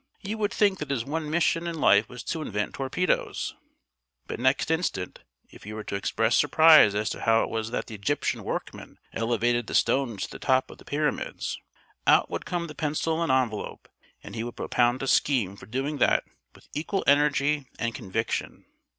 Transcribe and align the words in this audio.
You 0.23 0.39
would 0.39 0.51
think 0.51 0.79
that 0.79 0.89
his 0.89 1.05
one 1.05 1.29
mission 1.29 1.67
in 1.67 1.79
life 1.79 2.09
was 2.09 2.23
to 2.23 2.41
invent 2.41 2.73
torpedoes. 2.73 3.53
But 4.25 4.39
next 4.39 4.71
instant, 4.71 5.19
if 5.51 5.63
you 5.63 5.75
were 5.75 5.83
to 5.83 5.95
express 5.95 6.35
surprise 6.35 6.95
as 6.95 7.07
to 7.11 7.21
how 7.21 7.43
it 7.43 7.51
was 7.51 7.69
that 7.69 7.85
the 7.85 7.93
Egyptian 7.93 8.43
workmen 8.43 8.97
elevated 9.13 9.67
the 9.67 9.75
stones 9.75 10.23
to 10.23 10.31
the 10.31 10.39
top 10.39 10.71
of 10.71 10.79
the 10.79 10.85
pyramids, 10.85 11.55
out 12.07 12.31
would 12.31 12.47
come 12.47 12.65
the 12.65 12.73
pencil 12.73 13.21
and 13.21 13.31
envelope, 13.31 13.87
and 14.23 14.33
he 14.33 14.43
would 14.43 14.55
propound 14.57 15.03
a 15.03 15.07
scheme 15.07 15.55
for 15.55 15.67
doing 15.67 15.99
that 15.99 16.23
with 16.55 16.67
equal 16.73 17.03
energy 17.05 17.67
and 17.77 17.93
conviction. 17.93 18.65